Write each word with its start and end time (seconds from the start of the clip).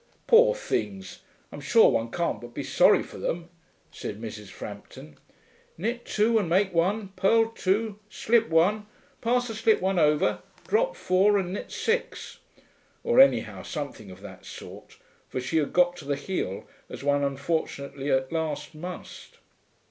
'Poor 0.25 0.55
things, 0.55 1.19
I'm 1.51 1.61
sure 1.61 1.91
one 1.91 2.09
can't 2.09 2.41
but 2.41 2.55
be 2.55 2.63
sorry 2.63 3.03
for 3.03 3.19
them,' 3.19 3.49
said 3.91 4.19
Mrs. 4.19 4.47
Frampton. 4.47 5.17
'Knit 5.77 6.05
two 6.05 6.39
and 6.39 6.49
make 6.49 6.73
one, 6.73 7.09
purl 7.09 7.49
two, 7.51 7.99
slip 8.09 8.49
one, 8.49 8.87
pass 9.21 9.47
the 9.47 9.53
slipped 9.53 9.79
one 9.79 9.99
over, 9.99 10.41
drop 10.67 10.95
four 10.95 11.37
and 11.37 11.53
knit 11.53 11.71
six.' 11.71 12.39
(Or 13.03 13.19
anyhow, 13.19 13.61
something 13.61 14.09
of 14.09 14.21
that 14.21 14.43
sort, 14.43 14.97
for 15.29 15.39
she 15.39 15.57
had 15.57 15.71
got 15.71 15.95
to 15.97 16.05
the 16.05 16.15
heel, 16.15 16.67
as 16.89 17.03
one 17.03 17.23
unfortunately 17.23 18.09
at 18.11 18.31
last 18.31 18.73
must.) 18.73 19.37